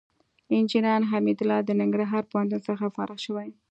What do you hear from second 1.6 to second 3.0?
د ننګرهار پوهنتون څخه